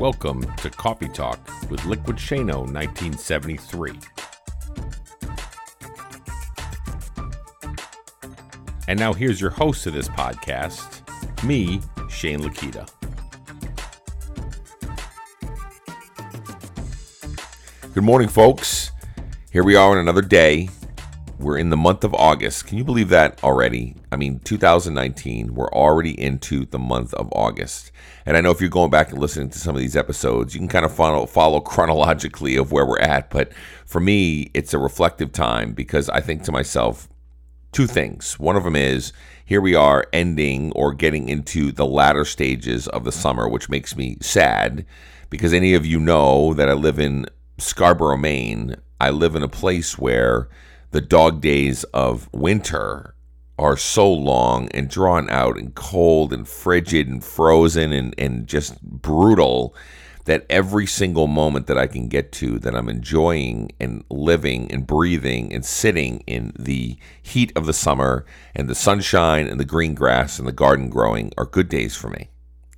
[0.00, 1.38] Welcome to Coffee Talk
[1.70, 4.00] with Liquid Shano 1973.
[8.88, 11.02] And now here's your host of this podcast,
[11.44, 12.88] me, Shane Lakita.
[17.92, 18.92] Good morning, folks.
[19.52, 20.70] Here we are on another day.
[21.40, 22.66] We're in the month of August.
[22.66, 23.94] Can you believe that already?
[24.12, 27.92] I mean, 2019, we're already into the month of August.
[28.26, 30.60] And I know if you're going back and listening to some of these episodes, you
[30.60, 33.30] can kind of follow, follow chronologically of where we're at.
[33.30, 33.52] But
[33.86, 37.08] for me, it's a reflective time because I think to myself,
[37.72, 38.38] two things.
[38.38, 43.04] One of them is here we are ending or getting into the latter stages of
[43.04, 44.84] the summer, which makes me sad
[45.30, 47.24] because any of you know that I live in
[47.56, 48.76] Scarborough, Maine.
[49.00, 50.50] I live in a place where
[50.90, 53.14] the dog days of winter
[53.58, 58.80] are so long and drawn out and cold and frigid and frozen and, and just
[58.82, 59.74] brutal
[60.24, 64.86] that every single moment that I can get to that I'm enjoying and living and
[64.86, 68.24] breathing and sitting in the heat of the summer
[68.54, 72.08] and the sunshine and the green grass and the garden growing are good days for
[72.08, 72.29] me.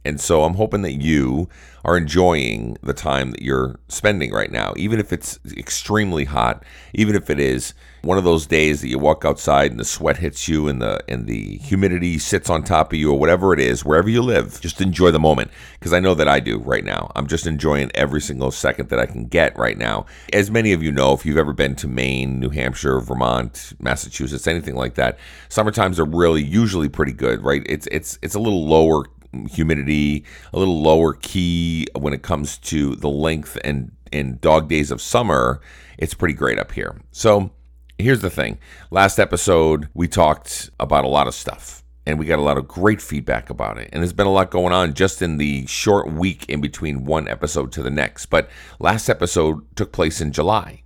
[0.04, 1.48] And so I'm hoping that you
[1.84, 7.14] are enjoying the time that you're spending right now, even if it's extremely hot, even
[7.16, 10.48] if it is one of those days that you walk outside and the sweat hits
[10.48, 13.84] you and the and the humidity sits on top of you or whatever it is,
[13.84, 17.10] wherever you live, just enjoy the moment because I know that I do right now.
[17.14, 20.06] I'm just enjoying every single second that I can get right now.
[20.32, 24.46] As many of you know, if you've ever been to Maine, New Hampshire, Vermont, Massachusetts,
[24.46, 27.62] anything like that, summer times are really usually pretty good, right?
[27.66, 29.04] It's it's it's a little lower
[29.50, 34.90] humidity, a little lower key when it comes to the length and and dog days
[34.90, 35.60] of summer.
[35.98, 37.00] It's pretty great up here.
[37.12, 37.50] So
[37.98, 38.58] here's the thing.
[38.90, 42.68] Last episode we talked about a lot of stuff and we got a lot of
[42.68, 43.88] great feedback about it.
[43.92, 47.28] And there's been a lot going on just in the short week in between one
[47.28, 48.26] episode to the next.
[48.26, 50.81] But last episode took place in July.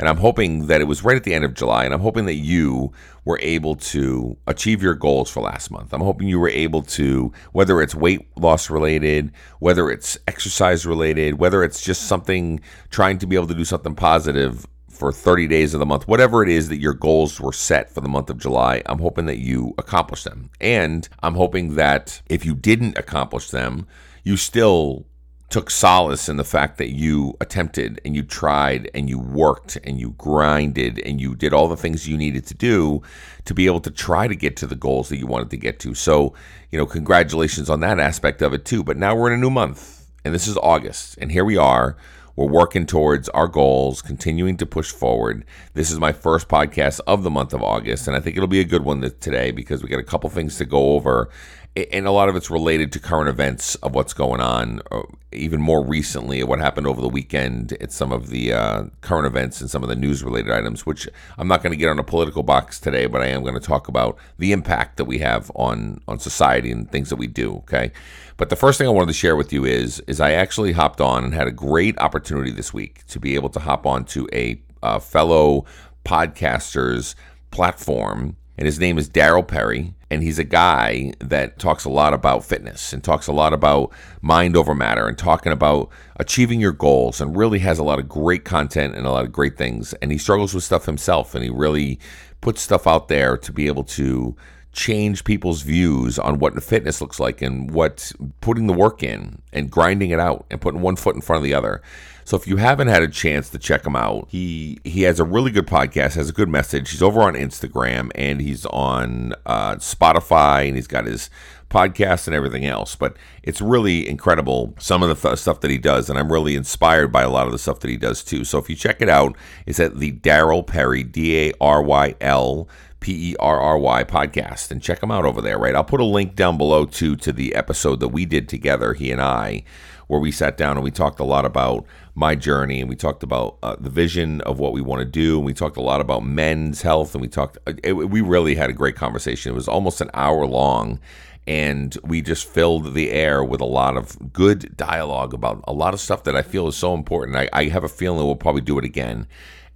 [0.00, 2.24] And I'm hoping that it was right at the end of July, and I'm hoping
[2.24, 2.90] that you
[3.26, 5.92] were able to achieve your goals for last month.
[5.92, 11.38] I'm hoping you were able to, whether it's weight loss related, whether it's exercise related,
[11.38, 15.74] whether it's just something trying to be able to do something positive for 30 days
[15.74, 18.38] of the month, whatever it is that your goals were set for the month of
[18.38, 20.48] July, I'm hoping that you accomplish them.
[20.62, 23.86] And I'm hoping that if you didn't accomplish them,
[24.24, 25.04] you still
[25.50, 30.00] took solace in the fact that you attempted and you tried and you worked and
[30.00, 33.02] you grinded and you did all the things you needed to do
[33.44, 35.80] to be able to try to get to the goals that you wanted to get
[35.80, 35.92] to.
[35.92, 36.34] So,
[36.70, 38.84] you know, congratulations on that aspect of it too.
[38.84, 41.96] But now we're in a new month and this is August and here we are.
[42.36, 45.44] We're working towards our goals, continuing to push forward.
[45.74, 48.60] This is my first podcast of the month of August, and I think it'll be
[48.60, 51.28] a good one today because we got a couple things to go over
[51.76, 55.60] and a lot of it's related to current events of what's going on, uh, even
[55.60, 59.70] more recently, what happened over the weekend at some of the uh, current events and
[59.70, 62.42] some of the news related items, which I'm not going to get on a political
[62.42, 66.00] box today, but I am going to talk about the impact that we have on,
[66.08, 67.56] on society and things that we do.
[67.58, 67.92] Okay.
[68.36, 71.00] But the first thing I wanted to share with you is, is I actually hopped
[71.00, 74.60] on and had a great opportunity this week to be able to hop onto a
[74.82, 75.66] uh, fellow
[76.04, 77.14] podcaster's
[77.50, 79.94] platform and his name is Daryl Perry.
[80.10, 83.90] And he's a guy that talks a lot about fitness and talks a lot about
[84.20, 88.08] mind over matter and talking about achieving your goals and really has a lot of
[88.08, 89.94] great content and a lot of great things.
[89.94, 91.98] And he struggles with stuff himself and he really
[92.42, 94.36] puts stuff out there to be able to
[94.72, 99.70] change people's views on what fitness looks like and what putting the work in and
[99.70, 101.80] grinding it out and putting one foot in front of the other.
[102.30, 105.24] So if you haven't had a chance to check him out, he he has a
[105.24, 106.92] really good podcast, has a good message.
[106.92, 111.28] He's over on Instagram and he's on uh, Spotify and he's got his
[111.70, 112.94] podcast and everything else.
[112.94, 116.54] But it's really incredible some of the th- stuff that he does, and I'm really
[116.54, 118.44] inspired by a lot of the stuff that he does too.
[118.44, 119.36] So if you check it out,
[119.66, 122.68] it's at the Daryl Perry D A R Y L.
[123.00, 125.74] P E R R Y podcast and check him out over there, right?
[125.74, 129.10] I'll put a link down below too to the episode that we did together, he
[129.10, 129.64] and I,
[130.10, 131.86] where we sat down and we talked a lot about
[132.16, 135.36] my journey and we talked about uh, the vision of what we want to do
[135.36, 138.56] and we talked a lot about men's health and we talked uh, it, we really
[138.56, 140.98] had a great conversation it was almost an hour long
[141.46, 145.94] and we just filled the air with a lot of good dialogue about a lot
[145.94, 147.36] of stuff that I feel is so important.
[147.36, 149.26] I, I have a feeling we'll probably do it again.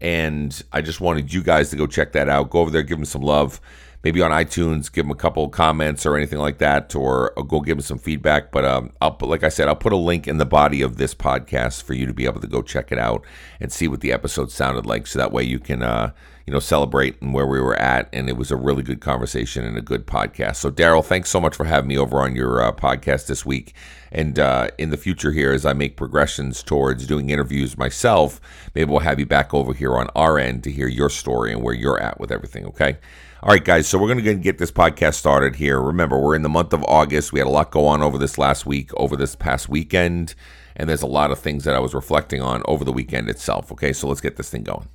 [0.00, 2.50] And I just wanted you guys to go check that out.
[2.50, 3.60] Go over there, give them some love
[4.04, 7.60] maybe on iTunes, give them a couple comments or anything like that, or, or go
[7.60, 8.52] give them some feedback.
[8.52, 10.98] But um, I'll put, like I said, I'll put a link in the body of
[10.98, 13.24] this podcast for you to be able to go check it out
[13.58, 15.06] and see what the episode sounded like.
[15.06, 16.12] So that way you can, uh,
[16.46, 18.10] you know, celebrate and where we were at.
[18.12, 20.56] And it was a really good conversation and a good podcast.
[20.56, 23.72] So, Daryl, thanks so much for having me over on your uh, podcast this week.
[24.12, 28.40] And uh, in the future, here, as I make progressions towards doing interviews myself,
[28.74, 31.62] maybe we'll have you back over here on our end to hear your story and
[31.62, 32.66] where you're at with everything.
[32.66, 32.98] Okay.
[33.44, 33.86] All right, guys.
[33.86, 35.78] So we're going to get this podcast started here.
[35.78, 37.30] Remember, we're in the month of August.
[37.30, 40.34] We had a lot go on over this last week, over this past weekend.
[40.76, 43.70] And there's a lot of things that I was reflecting on over the weekend itself.
[43.70, 43.92] Okay.
[43.92, 44.88] So let's get this thing going.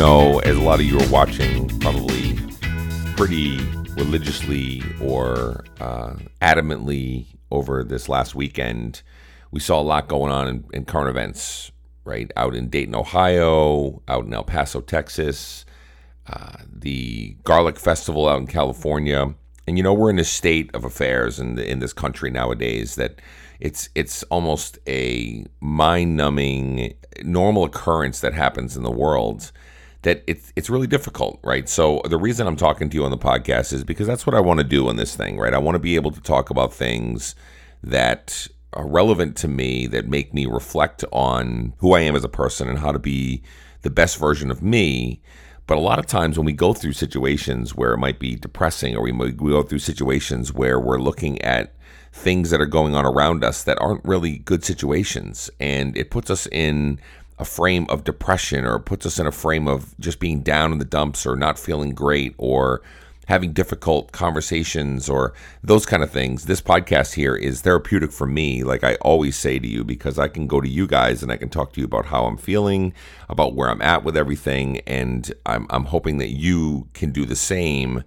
[0.00, 2.34] Know, as a lot of you are watching, probably
[3.18, 3.58] pretty
[3.98, 9.02] religiously or uh, adamantly over this last weekend,
[9.50, 11.70] we saw a lot going on in, in current events,
[12.04, 12.30] right?
[12.34, 15.66] Out in Dayton, Ohio, out in El Paso, Texas,
[16.28, 19.34] uh, the Garlic Festival out in California.
[19.68, 22.94] And you know, we're in a state of affairs in, the, in this country nowadays
[22.94, 23.20] that
[23.60, 29.52] it's it's almost a mind-numbing normal occurrence that happens in the world
[30.02, 31.68] that it's it's really difficult, right?
[31.68, 34.40] So the reason I'm talking to you on the podcast is because that's what I
[34.40, 35.52] want to do on this thing, right?
[35.52, 37.34] I want to be able to talk about things
[37.82, 42.28] that are relevant to me that make me reflect on who I am as a
[42.28, 43.42] person and how to be
[43.82, 45.20] the best version of me.
[45.66, 48.96] But a lot of times when we go through situations where it might be depressing
[48.96, 51.74] or we, we go through situations where we're looking at
[52.12, 55.48] things that are going on around us that aren't really good situations.
[55.60, 57.00] And it puts us in
[57.40, 60.78] a frame of depression or puts us in a frame of just being down in
[60.78, 62.82] the dumps or not feeling great or
[63.28, 65.32] having difficult conversations or
[65.62, 66.46] those kind of things.
[66.46, 70.28] This podcast here is therapeutic for me, like I always say to you, because I
[70.28, 72.92] can go to you guys and I can talk to you about how I'm feeling,
[73.28, 74.80] about where I'm at with everything.
[74.80, 78.02] And I'm, I'm hoping that you can do the same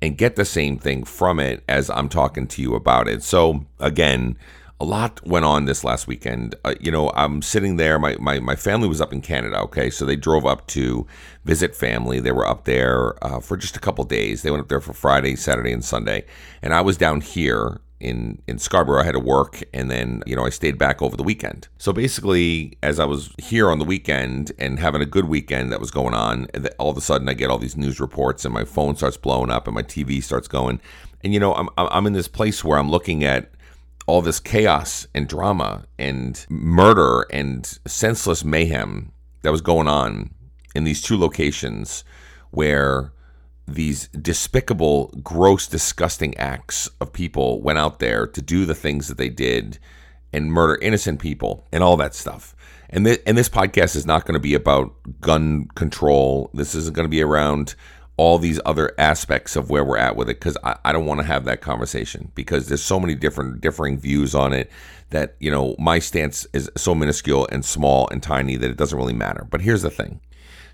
[0.00, 3.22] and get the same thing from it as I'm talking to you about it.
[3.22, 4.36] So, again,
[4.80, 6.54] a lot went on this last weekend.
[6.64, 7.98] Uh, you know, I'm sitting there.
[7.98, 9.90] My, my, my family was up in Canada, okay?
[9.90, 11.06] So they drove up to
[11.44, 12.20] visit family.
[12.20, 14.42] They were up there uh, for just a couple days.
[14.42, 16.24] They went up there for Friday, Saturday, and Sunday.
[16.62, 19.00] And I was down here in in Scarborough.
[19.00, 21.66] I had to work, and then you know I stayed back over the weekend.
[21.78, 25.80] So basically, as I was here on the weekend and having a good weekend that
[25.80, 26.46] was going on,
[26.78, 29.50] all of a sudden I get all these news reports, and my phone starts blowing
[29.50, 30.80] up, and my TV starts going.
[31.24, 33.50] And you know I'm I'm in this place where I'm looking at
[34.08, 39.12] all this chaos and drama and murder and senseless mayhem
[39.42, 40.30] that was going on
[40.74, 42.04] in these two locations
[42.50, 43.12] where
[43.66, 49.18] these despicable, gross, disgusting acts of people went out there to do the things that
[49.18, 49.78] they did
[50.32, 52.56] and murder innocent people and all that stuff.
[52.88, 56.50] And this, and this podcast is not going to be about gun control.
[56.54, 57.74] This isn't going to be around
[58.18, 61.20] all these other aspects of where we're at with it because I, I don't want
[61.20, 64.70] to have that conversation because there's so many different differing views on it
[65.10, 68.98] that you know my stance is so minuscule and small and tiny that it doesn't
[68.98, 69.46] really matter.
[69.48, 70.20] But here's the thing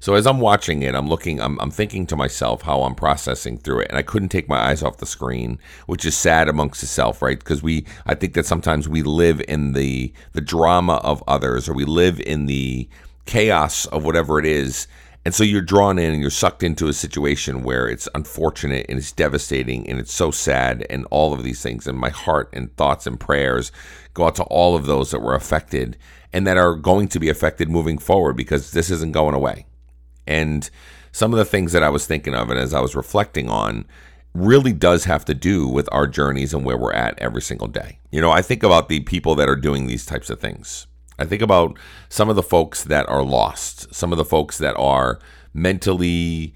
[0.05, 3.57] so as I'm watching it, I'm looking, I'm, I'm thinking to myself how I'm processing
[3.57, 6.83] through it, and I couldn't take my eyes off the screen, which is sad amongst
[6.83, 7.39] itself, right?
[7.39, 11.73] Because we, I think that sometimes we live in the the drama of others, or
[11.73, 12.87] we live in the
[13.25, 14.89] chaos of whatever it is,
[15.25, 18.99] and so you're drawn in and you're sucked into a situation where it's unfortunate and
[18.99, 21.87] it's devastating and it's so sad and all of these things.
[21.87, 23.73] And my heart and thoughts and prayers
[24.13, 25.97] go out to all of those that were affected
[26.33, 29.65] and that are going to be affected moving forward because this isn't going away.
[30.27, 30.69] And
[31.11, 33.87] some of the things that I was thinking of and as I was reflecting on
[34.35, 38.01] really does have to do with our journeys and where we're at every single day.
[38.11, 40.87] You know, I think about the people that are doing these types of things.
[41.19, 41.79] I think about
[42.09, 45.19] some of the folks that are lost, some of the folks that are
[45.53, 46.55] mentally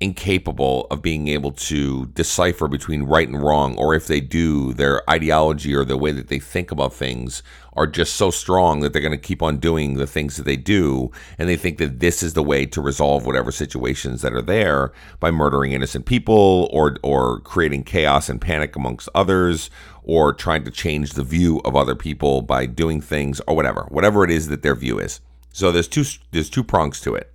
[0.00, 5.08] incapable of being able to decipher between right and wrong, or if they do, their
[5.10, 9.02] ideology or the way that they think about things are just so strong that they're
[9.02, 11.10] going to keep on doing the things that they do.
[11.38, 14.92] And they think that this is the way to resolve whatever situations that are there
[15.20, 19.70] by murdering innocent people or, or creating chaos and panic amongst others
[20.02, 24.24] or trying to change the view of other people by doing things or whatever, whatever
[24.24, 25.20] it is that their view is.
[25.52, 27.32] So there's two, there's two prongs to it.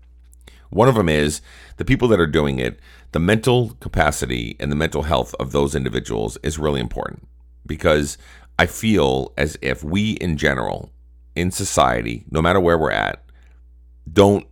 [0.73, 1.41] One of them is
[1.77, 2.79] the people that are doing it,
[3.11, 7.27] the mental capacity and the mental health of those individuals is really important
[7.65, 8.17] because
[8.57, 10.91] I feel as if we in general
[11.35, 13.23] in society, no matter where we're at,
[14.11, 14.47] don't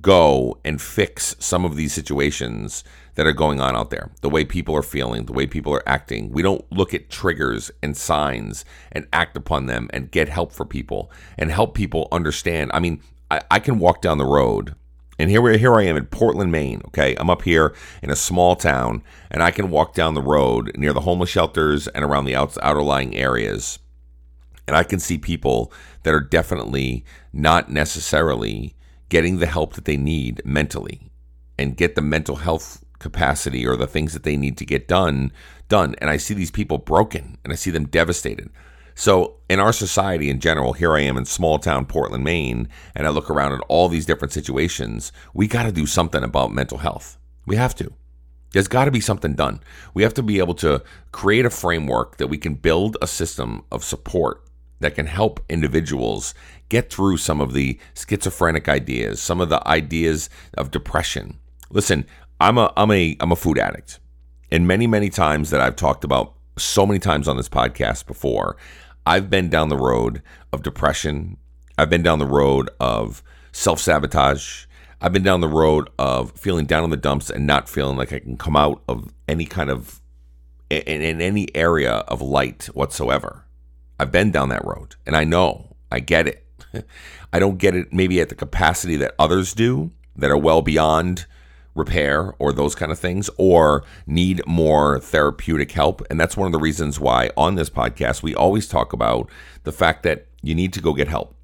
[0.00, 4.44] go and fix some of these situations that are going on out there, the way
[4.44, 6.30] people are feeling, the way people are acting.
[6.30, 10.64] We don't look at triggers and signs and act upon them and get help for
[10.64, 12.70] people and help people understand.
[12.74, 14.76] I mean, I, I can walk down the road
[15.18, 16.82] and here, we are here I am in Portland, Maine.
[16.88, 20.72] Okay, I'm up here in a small town, and I can walk down the road
[20.76, 23.78] near the homeless shelters and around the outs, outer lying areas,
[24.66, 28.74] and I can see people that are definitely not necessarily
[29.08, 31.10] getting the help that they need mentally
[31.58, 35.30] and get the mental health capacity or the things that they need to get done
[35.68, 38.50] done and I see these people broken and I see them devastated.
[38.98, 43.06] So, in our society in general, here I am in small town Portland, Maine, and
[43.06, 45.12] I look around at all these different situations.
[45.34, 47.18] We got to do something about mental health.
[47.44, 47.92] We have to.
[48.52, 49.60] There's got to be something done.
[49.92, 53.64] We have to be able to create a framework that we can build a system
[53.70, 54.42] of support
[54.80, 56.32] that can help individuals
[56.70, 61.38] get through some of the schizophrenic ideas, some of the ideas of depression.
[61.68, 62.06] Listen,
[62.40, 64.00] I'm a I'm a I'm a food addict.
[64.50, 68.56] And many many times that I've talked about so many times on this podcast before,
[69.06, 70.20] I've been down the road
[70.52, 71.36] of depression.
[71.78, 73.22] I've been down the road of
[73.52, 74.66] self-sabotage.
[75.00, 78.12] I've been down the road of feeling down in the dumps and not feeling like
[78.12, 80.00] I can come out of any kind of
[80.68, 83.44] in, in any area of light whatsoever.
[84.00, 86.44] I've been down that road and I know, I get it.
[87.32, 91.26] I don't get it maybe at the capacity that others do that are well beyond
[91.76, 96.02] repair or those kind of things or need more therapeutic help.
[96.10, 99.30] And that's one of the reasons why on this podcast we always talk about
[99.64, 101.36] the fact that you need to go get help.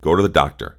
[0.00, 0.78] Go to the doctor.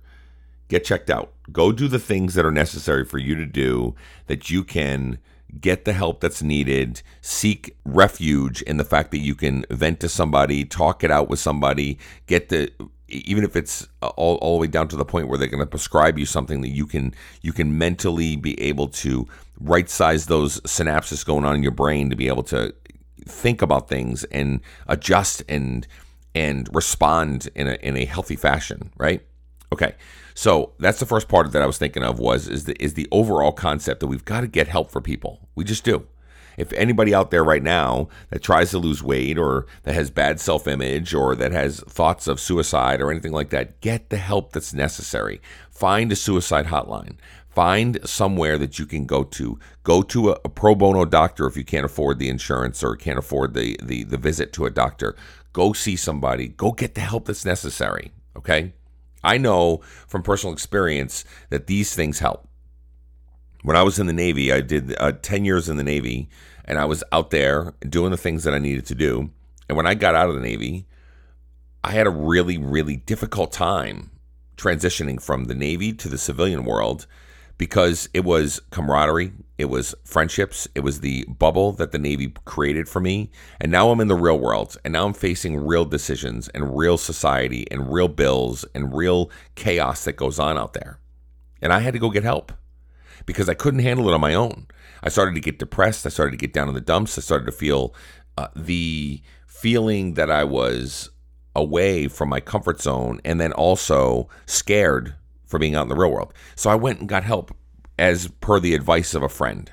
[0.67, 1.33] Get checked out.
[1.51, 3.95] Go do the things that are necessary for you to do
[4.27, 5.19] that you can
[5.59, 10.07] get the help that's needed, seek refuge in the fact that you can vent to
[10.07, 12.71] somebody, talk it out with somebody, get the
[13.11, 15.59] even if it's uh, all, all the way down to the point where they're going
[15.59, 19.27] to prescribe you something that you can you can mentally be able to
[19.59, 22.73] right size those synapses going on in your brain to be able to
[23.25, 25.87] think about things and adjust and
[26.33, 29.25] and respond in a in a healthy fashion, right?
[29.73, 29.95] Okay.
[30.33, 33.07] So that's the first part that I was thinking of was is the is the
[33.11, 35.49] overall concept that we've got to get help for people.
[35.55, 36.07] We just do.
[36.57, 40.39] If anybody out there right now that tries to lose weight or that has bad
[40.39, 44.73] self-image or that has thoughts of suicide or anything like that, get the help that's
[44.73, 45.41] necessary.
[45.69, 47.15] Find a suicide hotline.
[47.49, 49.59] Find somewhere that you can go to.
[49.83, 53.19] Go to a, a pro bono doctor if you can't afford the insurance or can't
[53.19, 55.15] afford the, the, the visit to a doctor.
[55.51, 56.47] Go see somebody.
[56.47, 58.13] Go get the help that's necessary.
[58.37, 58.73] Okay?
[59.23, 62.47] I know from personal experience that these things help.
[63.63, 66.29] When I was in the Navy, I did uh, 10 years in the Navy,
[66.65, 69.29] and I was out there doing the things that I needed to do.
[69.69, 70.87] And when I got out of the Navy,
[71.83, 74.09] I had a really, really difficult time
[74.57, 77.05] transitioning from the Navy to the civilian world
[77.57, 82.89] because it was camaraderie, it was friendships, it was the bubble that the Navy created
[82.89, 83.29] for me.
[83.59, 86.97] And now I'm in the real world, and now I'm facing real decisions and real
[86.97, 90.97] society and real bills and real chaos that goes on out there.
[91.61, 92.51] And I had to go get help
[93.25, 94.67] because I couldn't handle it on my own.
[95.03, 96.05] I started to get depressed.
[96.05, 97.17] I started to get down in the dumps.
[97.17, 97.93] I started to feel
[98.37, 101.09] uh, the feeling that I was
[101.55, 106.11] away from my comfort zone and then also scared for being out in the real
[106.11, 106.33] world.
[106.55, 107.55] So I went and got help
[107.99, 109.71] as per the advice of a friend.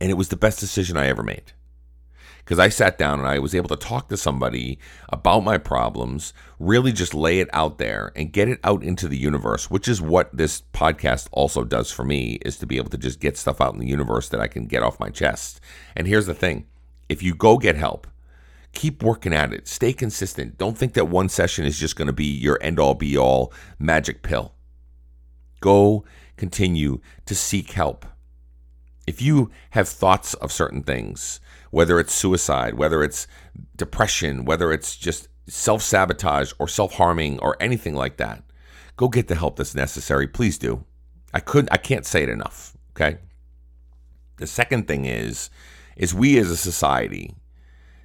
[0.00, 1.52] And it was the best decision I ever made.
[2.50, 6.34] Because I sat down and I was able to talk to somebody about my problems,
[6.58, 10.02] really just lay it out there and get it out into the universe, which is
[10.02, 13.60] what this podcast also does for me, is to be able to just get stuff
[13.60, 15.60] out in the universe that I can get off my chest.
[15.94, 16.66] And here's the thing
[17.08, 18.08] if you go get help,
[18.72, 19.68] keep working at it.
[19.68, 20.58] Stay consistent.
[20.58, 23.52] Don't think that one session is just going to be your end all be all
[23.78, 24.54] magic pill.
[25.60, 26.04] Go
[26.36, 28.04] continue to seek help.
[29.10, 31.40] If you have thoughts of certain things,
[31.72, 33.26] whether it's suicide, whether it's
[33.74, 38.44] depression, whether it's just self sabotage or self harming or anything like that,
[38.96, 40.28] go get the help that's necessary.
[40.28, 40.84] Please do.
[41.34, 42.76] I couldn't, I can't say it enough.
[42.92, 43.18] Okay.
[44.36, 45.50] The second thing is,
[45.96, 47.34] is we as a society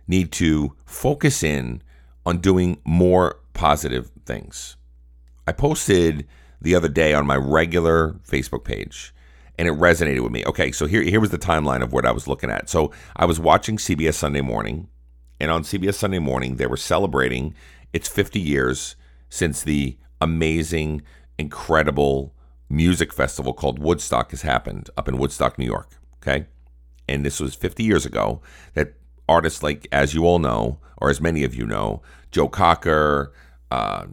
[0.07, 1.83] need to focus in
[2.25, 4.75] on doing more positive things.
[5.45, 6.27] I posted
[6.59, 9.13] the other day on my regular Facebook page
[9.57, 10.45] and it resonated with me.
[10.45, 12.69] Okay, so here here was the timeline of what I was looking at.
[12.69, 14.87] So I was watching CBS Sunday Morning
[15.39, 17.53] and on CBS Sunday Morning they were celebrating
[17.93, 18.95] its 50 years
[19.29, 21.01] since the amazing
[21.37, 22.33] incredible
[22.69, 26.47] music festival called Woodstock has happened up in Woodstock, New York, okay?
[27.07, 28.41] And this was 50 years ago
[28.73, 28.93] that
[29.29, 33.33] artists like, as you all know, or as many of you know, Joe Cocker,
[33.71, 34.05] uh,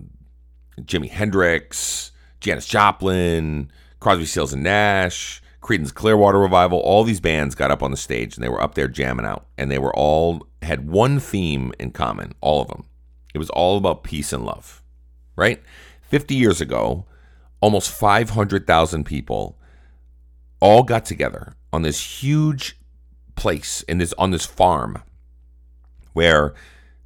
[0.81, 3.71] Jimi Hendrix, Janis Joplin,
[4.03, 8.35] Crosby, Stills and Nash, Creedence Clearwater Revival, all these bands got up on the stage
[8.35, 11.93] and they were up there jamming out, and they were all had one theme in
[11.93, 12.85] common, all of them.
[13.33, 14.83] It was all about peace and love,
[15.37, 15.63] right?
[16.01, 17.07] 50 years ago,
[17.61, 19.57] almost 500,000 people
[20.59, 22.77] all got together on this huge
[23.37, 25.01] place in this on this farm
[26.13, 26.55] where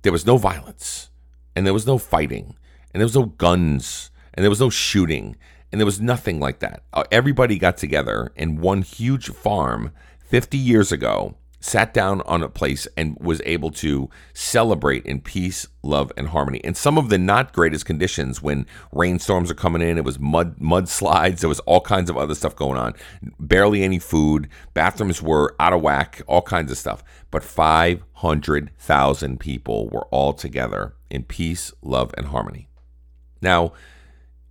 [0.00, 1.10] there was no violence
[1.54, 2.56] and there was no fighting
[2.92, 5.36] and there was no guns and there was no shooting
[5.72, 6.82] and there was nothing like that.
[6.92, 12.48] Uh, everybody got together in one huge farm 50 years ago sat down on a
[12.48, 16.60] place and was able to celebrate in peace, love, and harmony.
[16.62, 20.58] And some of the not greatest conditions when rainstorms are coming in, it was mud
[20.58, 22.94] mudslides, there was all kinds of other stuff going on.
[23.40, 27.02] Barely any food, bathrooms were out of whack, all kinds of stuff.
[27.30, 32.68] But 500,000 people were all together in peace, love, and harmony.
[33.42, 33.72] Now,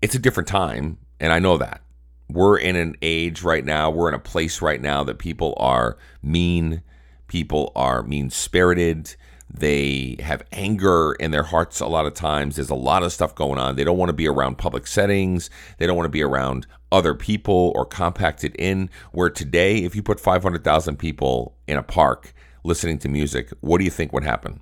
[0.02, 1.82] it's a different time, and I know that.
[2.28, 5.98] We're in an age right now, we're in a place right now that people are
[6.24, 6.82] mean,
[7.28, 9.16] People are mean spirited.
[9.50, 12.56] They have anger in their hearts a lot of times.
[12.56, 13.76] There's a lot of stuff going on.
[13.76, 15.50] They don't want to be around public settings.
[15.78, 18.90] They don't want to be around other people or compacted in.
[19.12, 23.86] Where today, if you put 500,000 people in a park listening to music, what do
[23.86, 24.62] you think would happen?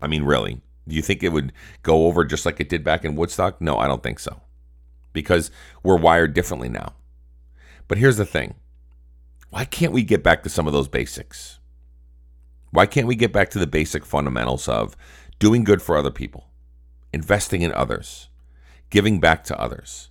[0.00, 0.60] I mean, really?
[0.88, 1.52] Do you think it would
[1.82, 3.60] go over just like it did back in Woodstock?
[3.60, 4.40] No, I don't think so.
[5.16, 5.50] Because
[5.82, 6.92] we're wired differently now.
[7.88, 8.56] But here's the thing
[9.48, 11.58] why can't we get back to some of those basics?
[12.70, 14.94] Why can't we get back to the basic fundamentals of
[15.38, 16.50] doing good for other people,
[17.14, 18.28] investing in others,
[18.90, 20.10] giving back to others,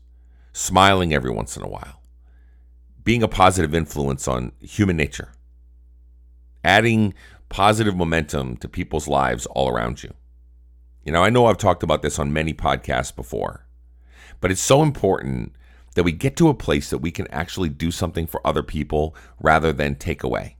[0.53, 2.01] smiling every once in a while,
[3.03, 5.33] being a positive influence on human nature,
[6.63, 7.13] adding
[7.49, 10.11] positive momentum to people's lives all around you?
[11.03, 13.64] You know, I know I've talked about this on many podcasts before,
[14.41, 15.53] but it's so important
[15.95, 19.15] that we get to a place that we can actually do something for other people
[19.39, 20.57] rather than take away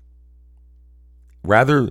[1.45, 1.89] rather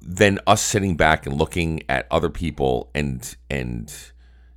[0.00, 4.12] than us sitting back and looking at other people and and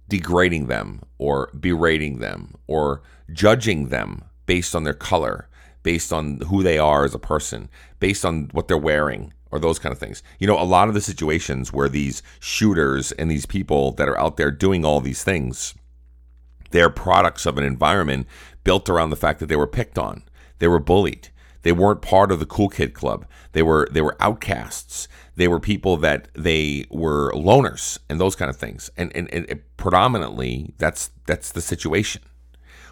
[0.10, 3.02] degrading them or berating them or
[3.32, 5.50] judging them based on their color,
[5.84, 9.80] based on who they are as a person, based on what they're wearing or those
[9.80, 10.24] kind of things.
[10.40, 14.20] You know, a lot of the situations where these shooters and these people that are
[14.20, 15.74] out there doing all these things,
[16.72, 18.28] they're products of an environment
[18.64, 20.24] built around the fact that they were picked on,
[20.60, 21.30] they were bullied,
[21.68, 23.26] they weren't part of the cool kid club.
[23.52, 25.08] They were they were outcasts.
[25.36, 28.90] They were people that they were loners and those kind of things.
[28.96, 32.22] And and, and predominantly that's that's the situation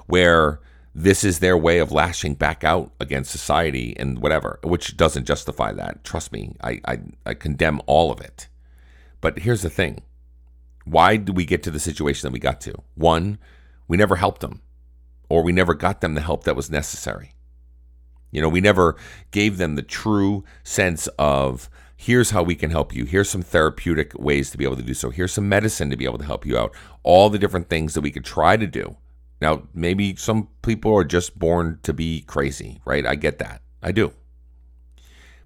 [0.07, 0.59] where
[0.93, 5.73] this is their way of lashing back out against society and whatever, which doesn't justify
[5.73, 6.03] that.
[6.03, 8.47] Trust me, I, I, I condemn all of it.
[9.19, 10.01] But here's the thing
[10.85, 12.75] why did we get to the situation that we got to?
[12.95, 13.39] One,
[13.87, 14.61] we never helped them,
[15.29, 17.33] or we never got them the help that was necessary.
[18.31, 18.95] You know, we never
[19.31, 23.05] gave them the true sense of here's how we can help you.
[23.05, 25.09] Here's some therapeutic ways to be able to do so.
[25.09, 26.73] Here's some medicine to be able to help you out.
[27.03, 28.97] All the different things that we could try to do.
[29.41, 33.05] Now, maybe some people are just born to be crazy, right?
[33.05, 33.61] I get that.
[33.81, 34.13] I do.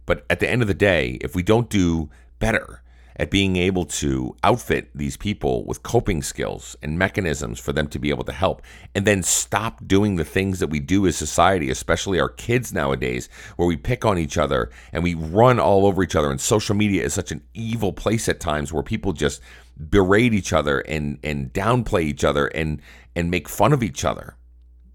[0.05, 2.81] But at the end of the day, if we don't do better,
[3.19, 7.99] at being able to outfit these people with coping skills and mechanisms for them to
[7.99, 8.61] be able to help,
[8.95, 13.27] and then stop doing the things that we do as society, especially our kids nowadays,
[13.57, 16.31] where we pick on each other and we run all over each other.
[16.31, 19.41] And social media is such an evil place at times where people just
[19.77, 22.81] berate each other and and downplay each other and
[23.15, 24.35] and make fun of each other.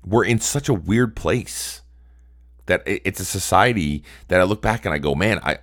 [0.05, 1.83] We're in such a weird place
[2.67, 5.59] that it's a society that I look back and I go, man, I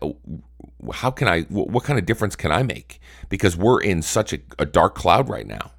[0.93, 2.99] how can I, what kind of difference can I make?
[3.29, 5.71] Because we're in such a, a dark cloud right now.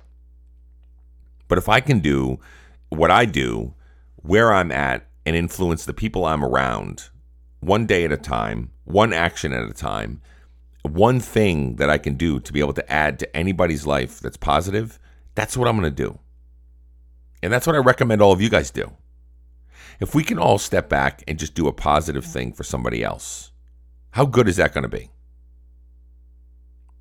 [1.49, 2.39] But if I can do
[2.89, 3.75] what I do,
[4.17, 7.09] where I'm at, and influence the people I'm around
[7.61, 10.21] one day at a time, one action at a time,
[10.83, 14.37] one thing that I can do to be able to add to anybody's life that's
[14.37, 14.99] positive,
[15.35, 16.19] that's what I'm going to do.
[17.43, 18.93] And that's what I recommend all of you guys do.
[20.01, 23.52] If we can all step back and just do a positive thing for somebody else,
[24.13, 25.11] how good is that going to be?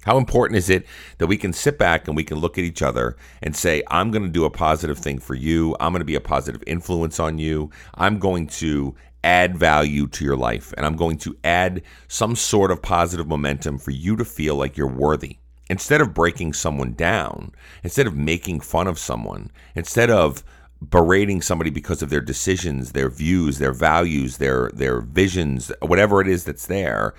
[0.04, 0.88] How important is it
[1.19, 4.10] that we can sit back and we can look at each other and say, I'm
[4.10, 5.76] going to do a positive thing for you.
[5.80, 7.69] I'm going to be a positive influence on you.
[7.93, 12.71] I'm going to add value to your life and I'm going to add some sort
[12.71, 15.38] of positive momentum for you to feel like you're worthy.
[15.69, 17.52] Instead of breaking someone down,
[17.84, 20.43] instead of making fun of someone, instead of
[20.89, 26.28] berating somebody because of their decisions, their views, their values, their their visions, whatever it
[26.28, 27.13] is that's there,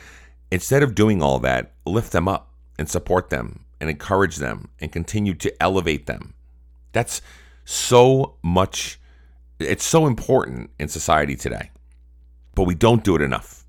[0.50, 4.92] instead of doing all that, lift them up and support them and encourage them and
[4.92, 6.34] continue to elevate them.
[6.92, 7.22] That's
[7.64, 8.98] so much
[9.58, 11.70] It's so important in society today,
[12.54, 13.64] but we don't do it enough.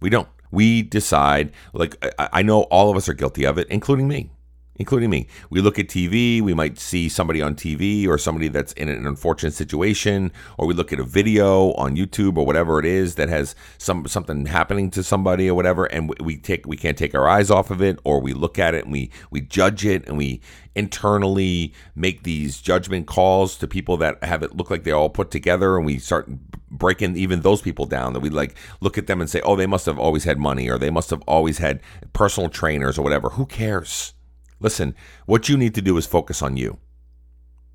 [0.00, 0.28] We don't.
[0.50, 4.30] We decide, like, I know all of us are guilty of it, including me
[4.78, 5.26] including me.
[5.50, 9.06] We look at TV, we might see somebody on TV or somebody that's in an
[9.06, 13.28] unfortunate situation, or we look at a video on YouTube or whatever it is that
[13.28, 17.28] has some something happening to somebody or whatever, and we take we can't take our
[17.28, 20.16] eyes off of it, or we look at it and we we judge it and
[20.16, 20.40] we
[20.74, 25.30] internally make these judgment calls to people that have it look like they're all put
[25.30, 26.28] together, and we start
[26.70, 29.66] breaking even those people down that we like look at them and say, oh, they
[29.66, 31.80] must have always had money or they must have always had
[32.12, 33.30] personal trainers or whatever.
[33.30, 34.14] Who cares?
[34.60, 34.94] Listen,
[35.26, 36.78] what you need to do is focus on you.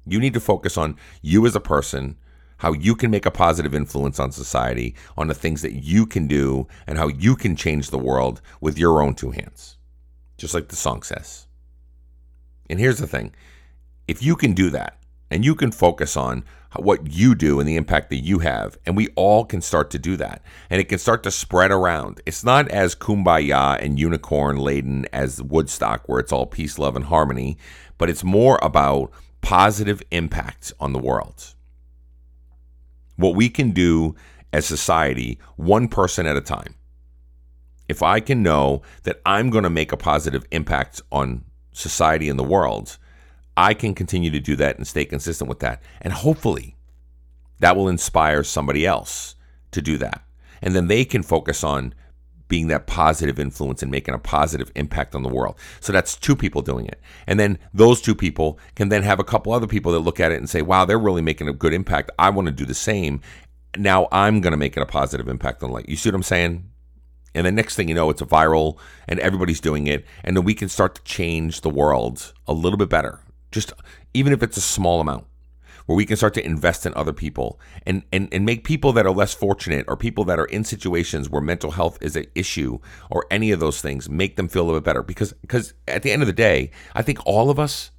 [0.05, 2.17] You need to focus on you as a person,
[2.57, 6.27] how you can make a positive influence on society, on the things that you can
[6.27, 9.77] do, and how you can change the world with your own two hands,
[10.37, 11.47] just like the song says.
[12.69, 13.33] And here's the thing
[14.07, 14.97] if you can do that,
[15.29, 16.43] and you can focus on
[16.77, 18.77] what you do and the impact that you have.
[18.85, 20.41] And we all can start to do that.
[20.69, 22.21] And it can start to spread around.
[22.25, 27.05] It's not as kumbaya and unicorn laden as Woodstock, where it's all peace, love, and
[27.05, 27.57] harmony,
[27.97, 31.55] but it's more about positive impact on the world.
[33.17, 34.15] What we can do
[34.53, 36.75] as society, one person at a time.
[37.89, 42.39] If I can know that I'm going to make a positive impact on society and
[42.39, 42.97] the world,
[43.57, 45.81] I can continue to do that and stay consistent with that.
[46.01, 46.75] And hopefully
[47.59, 49.35] that will inspire somebody else
[49.71, 50.23] to do that.
[50.61, 51.93] And then they can focus on
[52.47, 55.57] being that positive influence and making a positive impact on the world.
[55.79, 56.99] So that's two people doing it.
[57.25, 60.33] And then those two people can then have a couple other people that look at
[60.33, 62.11] it and say, wow, they're really making a good impact.
[62.19, 63.21] I want to do the same.
[63.77, 65.85] Now I'm going to make it a positive impact on life.
[65.87, 66.69] You see what I'm saying?
[67.33, 70.05] And the next thing you know, it's a viral and everybody's doing it.
[70.23, 73.73] And then we can start to change the world a little bit better just
[74.13, 75.25] even if it's a small amount
[75.85, 79.05] where we can start to invest in other people and, and, and make people that
[79.05, 82.77] are less fortunate or people that are in situations where mental health is an issue
[83.09, 85.03] or any of those things make them feel a little bit better.
[85.03, 87.91] Because because at the end of the day i think all of us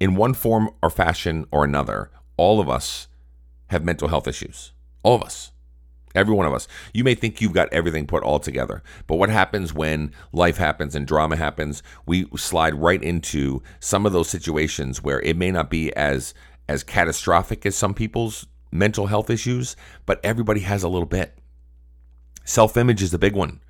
[0.00, 3.08] in one form or fashion or another all of us
[3.68, 4.72] have mental health issues.
[5.02, 5.52] All of us
[6.18, 6.66] Every one of us.
[6.92, 10.96] You may think you've got everything put all together, but what happens when life happens
[10.96, 11.80] and drama happens?
[12.06, 16.34] We slide right into some of those situations where it may not be as
[16.68, 19.76] as catastrophic as some people's mental health issues,
[20.06, 21.38] but everybody has a little bit.
[22.44, 23.60] Self-image is a big one.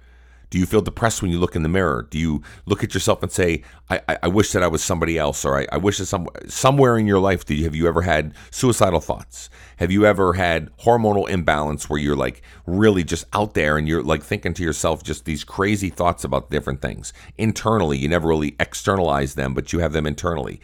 [0.50, 2.06] Do you feel depressed when you look in the mirror?
[2.08, 5.18] Do you look at yourself and say, I, I, I wish that I was somebody
[5.18, 7.86] else, or I, I wish that some, somewhere in your life, do you, have you
[7.86, 9.50] ever had suicidal thoughts?
[9.76, 14.02] Have you ever had hormonal imbalance where you're like really just out there and you're
[14.02, 17.12] like thinking to yourself just these crazy thoughts about different things?
[17.36, 20.60] Internally, you never really externalize them, but you have them internally.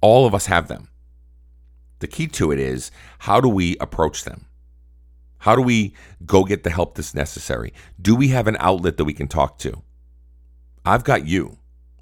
[0.00, 0.88] All of us have them.
[1.98, 4.46] The key to it is how do we approach them?
[5.40, 5.94] How do we
[6.26, 7.72] go get the help that's necessary?
[8.00, 9.82] Do we have an outlet that we can talk to?
[10.84, 11.56] I've got you.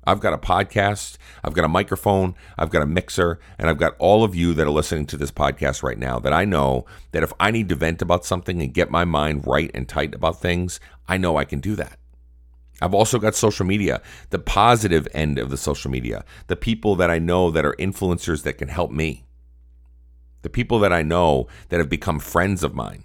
[0.05, 3.95] I've got a podcast, I've got a microphone, I've got a mixer, and I've got
[3.99, 7.23] all of you that are listening to this podcast right now that I know that
[7.23, 10.41] if I need to vent about something and get my mind right and tight about
[10.41, 11.99] things, I know I can do that.
[12.81, 17.11] I've also got social media, the positive end of the social media, the people that
[17.11, 19.27] I know that are influencers that can help me,
[20.43, 23.05] the people that I know that have become friends of mine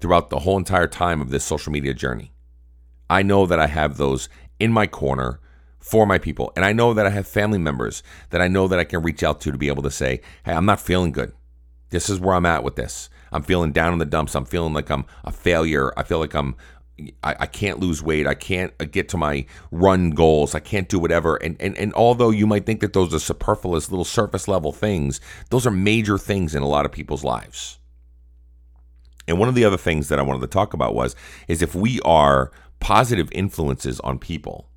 [0.00, 2.32] throughout the whole entire time of this social media journey.
[3.08, 4.28] I know that I have those
[4.58, 5.40] in my corner
[5.78, 6.52] for my people.
[6.56, 9.22] And I know that I have family members that I know that I can reach
[9.22, 11.32] out to to be able to say, hey, I'm not feeling good.
[11.90, 13.08] This is where I'm at with this.
[13.30, 14.34] I'm feeling down in the dumps.
[14.34, 15.92] I'm feeling like I'm a failure.
[15.96, 16.56] I feel like I'm
[17.22, 18.26] I, I, can't lose weight.
[18.26, 20.54] I can't uh, get to my run goals.
[20.54, 21.36] I can't do whatever.
[21.36, 25.20] And, and and although you might think that those are superfluous little surface level things,
[25.50, 27.78] those are major things in a lot of people's lives.
[29.28, 31.16] And one of the other things that I wanted to talk about was
[31.48, 34.68] is if we are positive influences on people.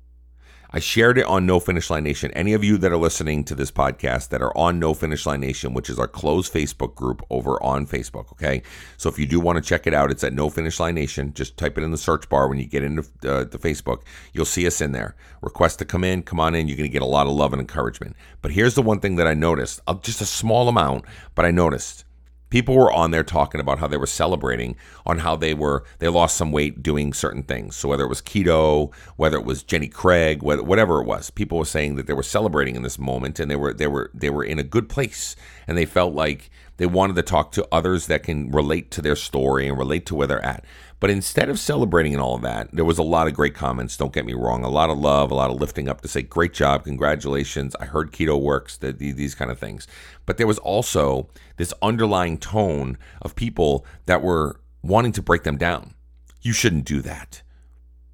[0.72, 2.30] I shared it on No Finish Line Nation.
[2.30, 5.40] Any of you that are listening to this podcast that are on No Finish Line
[5.40, 8.62] Nation, which is our closed Facebook group over on Facebook, okay?
[8.96, 11.34] So if you do want to check it out, it's at No Finish Line Nation.
[11.34, 14.02] Just type it in the search bar when you get into uh, the Facebook.
[14.32, 15.16] You'll see us in there.
[15.42, 16.68] Request to come in, come on in.
[16.68, 18.14] You're going to get a lot of love and encouragement.
[18.40, 21.50] But here's the one thing that I noticed, uh, just a small amount, but I
[21.50, 22.04] noticed
[22.50, 26.08] people were on there talking about how they were celebrating on how they were they
[26.08, 27.76] lost some weight doing certain things.
[27.76, 31.64] So whether it was keto whether it was jenny craig whatever it was people were
[31.64, 34.44] saying that they were celebrating in this moment and they were they were they were
[34.44, 35.36] in a good place.
[35.66, 39.14] And they felt like They wanted to talk to others that can relate to their
[39.14, 40.64] story and relate to where they're at.
[40.98, 43.98] But instead of celebrating and all of that, there was a lot of great comments.
[43.98, 44.64] Don't get me wrong.
[44.64, 47.76] A lot of love, a lot of lifting up to say, great job, congratulations.
[47.78, 49.86] I heard keto works, the, the, these kind of things.
[50.24, 55.58] But there was also this underlying tone of people that were wanting to break them
[55.58, 55.92] down.
[56.40, 57.42] You shouldn't do that.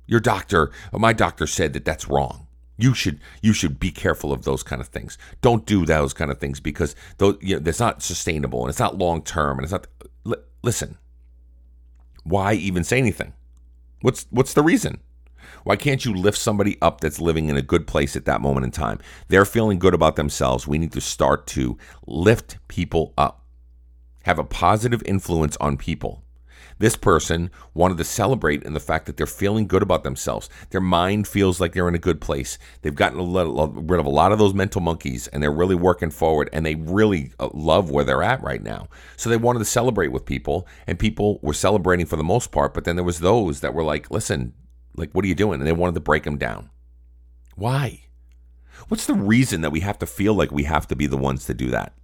[0.09, 2.46] Your doctor, my doctor said that that's wrong.
[2.77, 5.17] You should you should be careful of those kind of things.
[5.41, 8.79] Don't do those kind of things because those you know, that's not sustainable and it's
[8.79, 9.87] not long term and it's not.
[10.63, 10.99] listen,
[12.25, 13.33] why even say anything?
[14.03, 15.01] What's what's the reason?
[15.65, 18.65] Why can't you lift somebody up that's living in a good place at that moment
[18.65, 18.99] in time?
[19.29, 20.67] They're feeling good about themselves.
[20.67, 23.45] We need to start to lift people up.
[24.25, 26.23] Have a positive influence on people.
[26.79, 30.51] This person wanted to celebrate in the fact that they're feeling good about themselves.
[30.71, 32.59] Their mind feels like they're in a good place.
[32.83, 36.51] They've gotten rid of a lot of those mental monkeys and they're really working forward
[36.53, 38.89] and they really uh, love where they're at right now.
[39.17, 42.75] So they wanted to celebrate with people and people were celebrating for the most part,
[42.75, 44.53] but then there was those that were like, "Listen,
[44.97, 46.71] like what are you doing?" and they wanted to break them down.
[47.55, 48.03] Why?
[48.89, 51.47] What's the reason that we have to feel like we have to be the ones
[51.47, 51.95] to do that?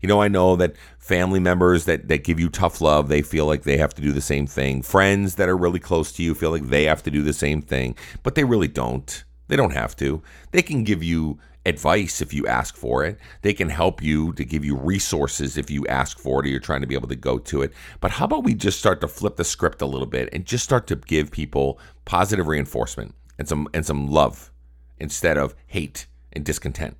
[0.00, 3.46] You know, I know that family members that, that give you tough love, they feel
[3.46, 4.82] like they have to do the same thing.
[4.82, 7.60] Friends that are really close to you feel like they have to do the same
[7.62, 9.24] thing, but they really don't.
[9.48, 10.22] They don't have to.
[10.52, 13.18] They can give you advice if you ask for it.
[13.42, 16.60] They can help you to give you resources if you ask for it or you're
[16.60, 17.72] trying to be able to go to it.
[18.00, 20.64] But how about we just start to flip the script a little bit and just
[20.64, 24.50] start to give people positive reinforcement and some and some love
[24.98, 26.96] instead of hate and discontent.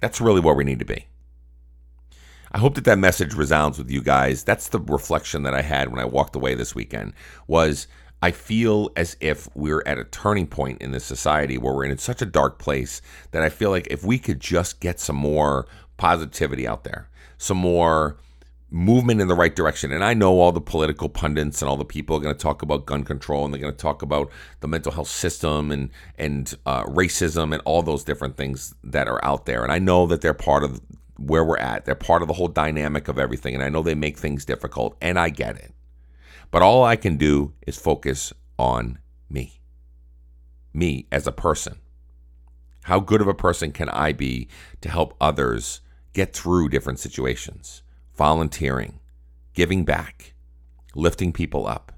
[0.00, 1.07] That's really where we need to be.
[2.52, 4.44] I hope that that message resounds with you guys.
[4.44, 7.12] That's the reflection that I had when I walked away this weekend
[7.46, 7.86] was
[8.22, 11.98] I feel as if we're at a turning point in this society where we're in
[11.98, 15.66] such a dark place that I feel like if we could just get some more
[15.98, 18.16] positivity out there, some more
[18.70, 19.92] movement in the right direction.
[19.92, 22.62] And I know all the political pundits and all the people are going to talk
[22.62, 24.30] about gun control and they're going to talk about
[24.60, 29.24] the mental health system and and uh, racism and all those different things that are
[29.24, 29.62] out there.
[29.62, 30.80] And I know that they're part of
[31.18, 31.84] where we're at.
[31.84, 33.54] They're part of the whole dynamic of everything.
[33.54, 35.72] And I know they make things difficult, and I get it.
[36.50, 39.60] But all I can do is focus on me.
[40.72, 41.78] Me as a person.
[42.84, 44.48] How good of a person can I be
[44.80, 45.80] to help others
[46.14, 47.82] get through different situations?
[48.16, 49.00] Volunteering,
[49.52, 50.34] giving back,
[50.94, 51.92] lifting people up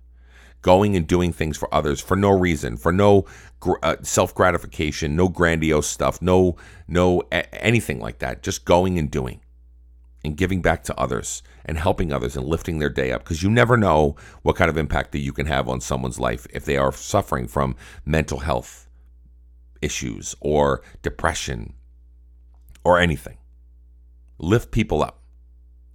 [0.63, 3.27] going and doing things for others for no reason, for no
[3.83, 6.57] uh, self gratification, no grandiose stuff, no
[6.89, 8.43] no a- anything like that.
[8.43, 9.41] Just going and doing
[10.25, 13.51] and giving back to others and helping others and lifting their day up because you
[13.51, 16.77] never know what kind of impact that you can have on someone's life if they
[16.77, 18.89] are suffering from mental health
[19.81, 21.75] issues or depression
[22.85, 23.39] or anything.
[24.39, 25.21] Lift people up.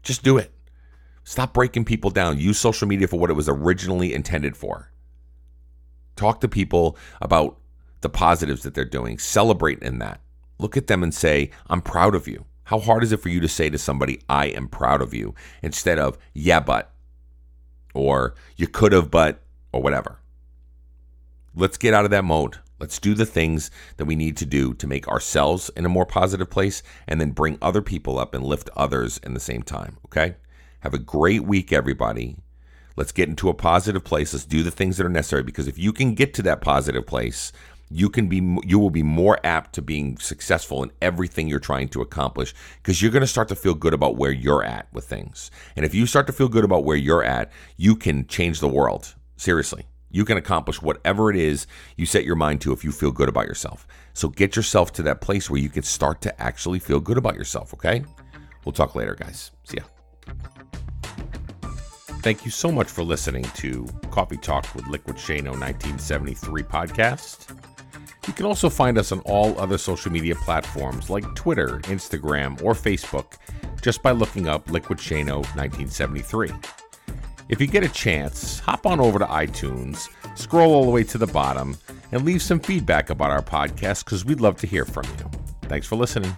[0.04, 0.52] Just do it.
[1.26, 2.38] Stop breaking people down.
[2.38, 4.92] Use social media for what it was originally intended for.
[6.16, 7.58] Talk to people about
[8.02, 9.18] the positives that they're doing.
[9.18, 10.22] Celebrate in that.
[10.60, 12.46] Look at them and say, I'm proud of you.
[12.66, 15.34] How hard is it for you to say to somebody, I am proud of you,
[15.64, 16.92] instead of, yeah, but,
[17.96, 20.20] or you could have, but, or whatever?
[21.56, 22.60] Let's get out of that mode.
[22.80, 26.06] Let's do the things that we need to do to make ourselves in a more
[26.06, 29.98] positive place and then bring other people up and lift others in the same time.
[30.06, 30.36] Okay?
[30.86, 32.36] Have a great week, everybody.
[32.96, 34.34] Let's get into a positive place.
[34.34, 37.08] Let's do the things that are necessary because if you can get to that positive
[37.08, 37.52] place,
[37.90, 41.88] you can be you will be more apt to being successful in everything you're trying
[41.88, 45.06] to accomplish because you're going to start to feel good about where you're at with
[45.06, 45.50] things.
[45.76, 48.68] And if you start to feel good about where you're at, you can change the
[48.68, 49.16] world.
[49.38, 49.88] Seriously.
[50.12, 51.66] You can accomplish whatever it is
[51.98, 53.88] you set your mind to if you feel good about yourself.
[54.14, 57.34] So get yourself to that place where you can start to actually feel good about
[57.34, 58.06] yourself, okay?
[58.64, 59.50] We'll talk later, guys.
[59.64, 59.84] See ya.
[62.26, 67.56] Thank you so much for listening to Coffee Talk with Liquid Shano 1973 podcast.
[68.26, 72.74] You can also find us on all other social media platforms like Twitter, Instagram, or
[72.74, 73.38] Facebook
[73.80, 76.52] just by looking up Liquid Shano 1973.
[77.50, 81.20] If you get a chance, hop on over to iTunes, scroll all the way to
[81.20, 81.78] the bottom,
[82.12, 85.30] and leave some feedback about our podcast because we'd love to hear from you.
[85.70, 86.36] Thanks for listening.